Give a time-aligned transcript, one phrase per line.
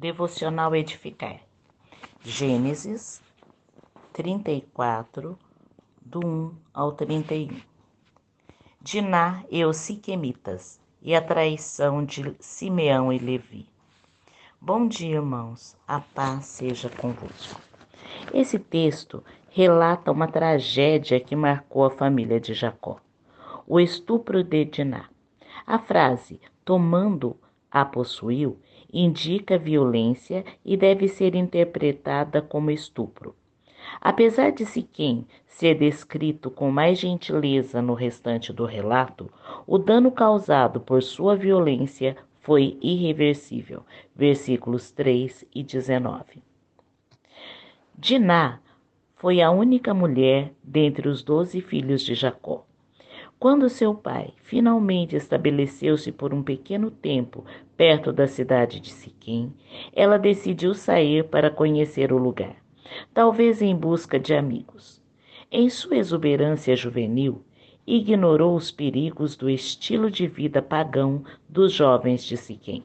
[0.00, 1.40] Devocional Edificar.
[2.22, 3.20] Gênesis
[4.12, 5.36] 34,
[6.00, 7.60] do 1 ao 31.
[8.80, 13.66] Diná e os Siquemitas e a traição de Simeão e Levi.
[14.60, 15.76] Bom dia, irmãos.
[15.84, 17.60] A paz seja convosco.
[18.32, 23.00] Esse texto relata uma tragédia que marcou a família de Jacó.
[23.66, 25.08] O estupro de Diná.
[25.66, 27.36] A frase tomando
[27.68, 28.60] a possuiu
[28.92, 33.34] indica violência e deve ser interpretada como estupro.
[34.00, 39.30] Apesar de Siquém ser descrito com mais gentileza no restante do relato,
[39.66, 43.84] o dano causado por sua violência foi irreversível.
[44.14, 46.42] Versículos 3 e 19.
[47.96, 48.60] Diná
[49.16, 52.67] foi a única mulher dentre os doze filhos de Jacó.
[53.40, 57.44] Quando seu pai finalmente estabeleceu-se por um pequeno tempo
[57.76, 59.54] perto da cidade de Siquém,
[59.92, 62.56] ela decidiu sair para conhecer o lugar,
[63.14, 65.00] talvez em busca de amigos.
[65.52, 67.44] Em sua exuberância juvenil,
[67.86, 72.82] ignorou os perigos do estilo de vida pagão dos jovens de Siquém,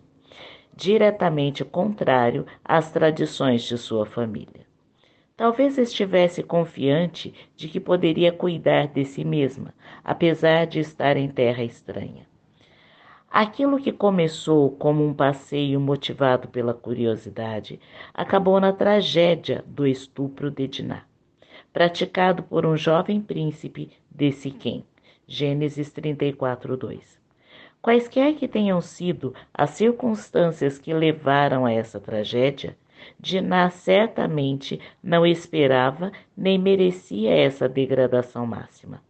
[0.75, 4.67] diretamente contrário às tradições de sua família.
[5.35, 11.63] Talvez estivesse confiante de que poderia cuidar de si mesma, apesar de estar em terra
[11.63, 12.27] estranha.
[13.31, 17.79] Aquilo que começou como um passeio motivado pela curiosidade
[18.13, 21.03] acabou na tragédia do estupro de Diná,
[21.73, 24.85] praticado por um jovem príncipe de Siquém.
[25.25, 27.19] Gênesis 34, 2.
[27.81, 32.77] Quaisquer que tenham sido as circunstâncias que levaram a essa tragédia,
[33.19, 39.01] Diná certamente não esperava nem merecia essa degradação máxima.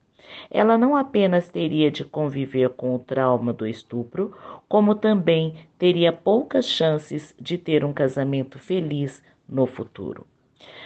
[0.49, 4.35] Ela não apenas teria de conviver com o trauma do estupro,
[4.67, 10.25] como também teria poucas chances de ter um casamento feliz no futuro.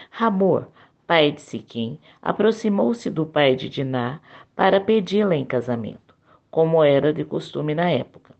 [0.09, 0.67] Ramor,
[1.05, 4.19] pai de Siquim, aproximou-se do pai de Diná
[4.55, 6.15] para pedi-la em casamento,
[6.49, 8.35] como era de costume na época.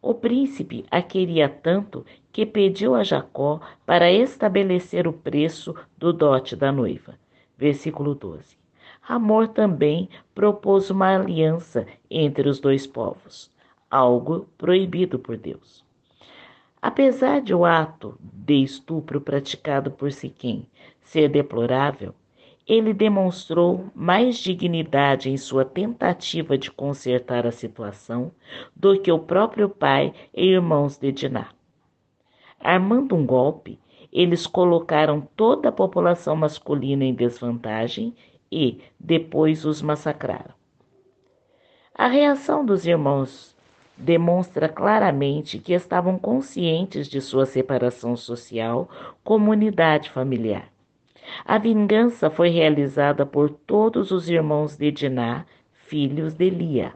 [0.00, 6.54] O príncipe a queria tanto que pediu a Jacó para estabelecer o preço do dote
[6.54, 7.18] da noiva.
[7.56, 8.56] Versículo 12.
[9.08, 13.50] Amor também propôs uma aliança entre os dois povos,
[13.90, 15.84] algo proibido por Deus.
[16.80, 20.64] Apesar de o ato de estupro praticado por Siquém
[21.02, 22.14] ser deplorável,
[22.68, 28.30] ele demonstrou mais dignidade em sua tentativa de consertar a situação
[28.76, 31.48] do que o próprio pai e irmãos de Diná.
[32.60, 33.78] Armando um golpe,
[34.12, 38.14] eles colocaram toda a população masculina em desvantagem
[38.52, 40.52] e depois os massacraram.
[41.94, 43.56] A reação dos irmãos
[43.96, 48.88] demonstra claramente que estavam conscientes de sua separação social
[49.24, 50.68] como unidade familiar.
[51.44, 56.94] A vingança foi realizada por todos os irmãos de Diná, filhos de Lia.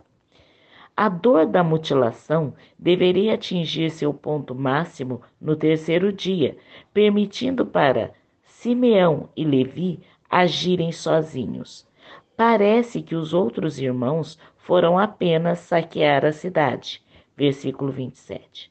[0.97, 6.56] A dor da mutilação deveria atingir seu ponto máximo no terceiro dia,
[6.93, 8.12] permitindo para
[8.44, 11.87] Simeão e Levi agirem sozinhos.
[12.37, 17.03] Parece que os outros irmãos foram apenas saquear a cidade.
[17.37, 18.70] Versículo 27.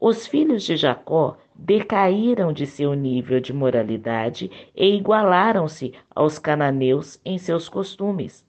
[0.00, 7.36] Os filhos de Jacó decaíram de seu nível de moralidade e igualaram-se aos cananeus em
[7.36, 8.46] seus costumes.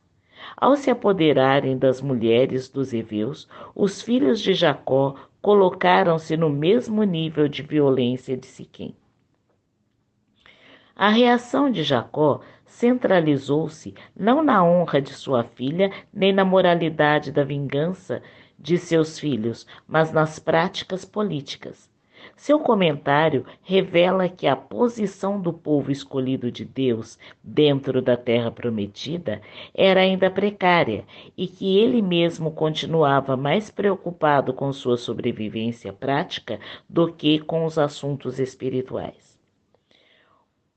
[0.56, 7.48] Ao se apoderarem das mulheres dos heveus, os filhos de Jacó colocaram-se no mesmo nível
[7.48, 8.96] de violência de Siquém.
[10.96, 17.44] A reação de Jacó centralizou-se não na honra de sua filha, nem na moralidade da
[17.44, 18.22] vingança
[18.58, 21.90] de seus filhos, mas nas práticas políticas.
[22.40, 29.42] Seu comentário revela que a posição do povo escolhido de Deus dentro da terra prometida
[29.76, 31.04] era ainda precária
[31.36, 37.78] e que ele mesmo continuava mais preocupado com sua sobrevivência prática do que com os
[37.78, 39.38] assuntos espirituais.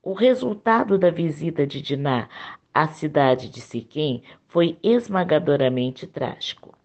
[0.03, 2.27] O resultado da visita de Diná
[2.73, 6.77] à cidade de Siquém foi esmagadoramente trágico.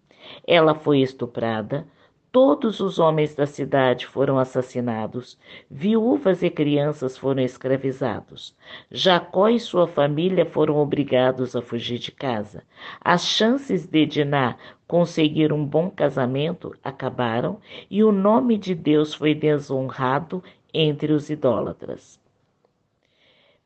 [0.47, 1.85] Ela foi estuprada,
[2.31, 5.37] todos os homens da cidade foram assassinados,
[5.69, 8.55] viúvas e crianças foram escravizados.
[8.91, 12.63] Jacó e sua família foram obrigados a fugir de casa.
[13.01, 17.59] As chances de Diná conseguir um bom casamento acabaram
[17.89, 20.43] e o nome de Deus foi desonrado
[20.73, 22.19] entre os idólatras.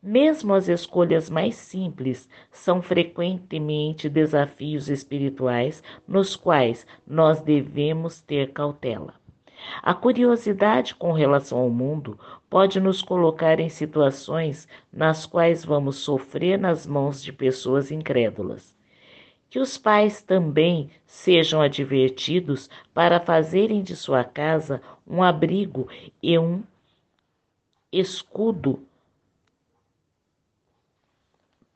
[0.05, 9.13] Mesmo as escolhas mais simples são frequentemente desafios espirituais nos quais nós devemos ter cautela.
[9.81, 12.19] A curiosidade com relação ao mundo
[12.49, 18.75] pode nos colocar em situações nas quais vamos sofrer nas mãos de pessoas incrédulas.
[19.49, 25.87] Que os pais também sejam advertidos para fazerem de sua casa um abrigo
[26.21, 26.61] e um
[27.89, 28.85] escudo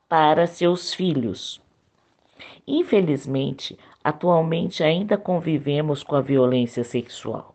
[0.08, 1.60] para seus filhos.
[2.66, 7.54] Infelizmente, atualmente ainda convivemos com a violência sexual.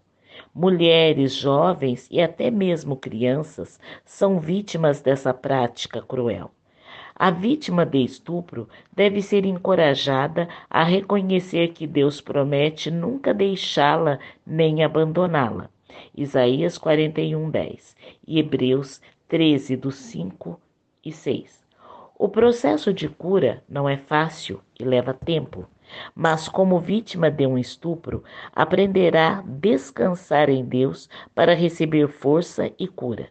[0.54, 6.52] Mulheres, jovens e até mesmo crianças são vítimas dessa prática cruel.
[7.16, 14.84] A vítima de estupro deve ser encorajada a reconhecer que Deus promete nunca deixá-la nem
[14.84, 15.70] abandoná-la.
[16.16, 17.96] Isaías 41, 10
[18.28, 20.60] e Hebreus 13, do 5
[21.04, 21.64] e 6.
[22.18, 25.68] O processo de cura não é fácil e leva tempo
[26.16, 28.24] mas como vítima de um estupro,
[28.54, 33.30] aprenderá a descansar em Deus para receber força e cura.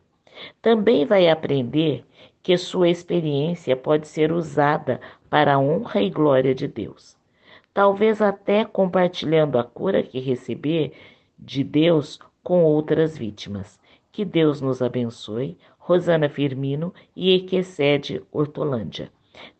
[0.60, 2.04] Também vai aprender
[2.42, 5.00] que sua experiência pode ser usada
[5.30, 7.16] para a honra e glória de Deus.
[7.72, 10.92] Talvez até compartilhando a cura que receber
[11.38, 13.80] de Deus com outras vítimas.
[14.10, 15.56] Que Deus nos abençoe.
[15.84, 19.10] Rosana Firmino e Equecede Hortolândia.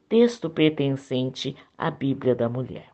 [0.09, 2.92] Texto pertencente à Bíblia da Mulher.